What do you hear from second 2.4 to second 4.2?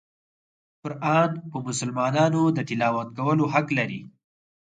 د تلاوت کولو حق لري.